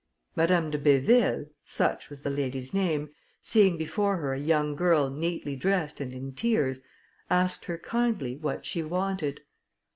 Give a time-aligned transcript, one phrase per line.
[0.35, 5.55] Madame de Béville, such was the lady's name, seeing before her a young girl neatly
[5.55, 6.81] dressed and in tears,
[7.29, 9.41] asked her kindly what she wanted.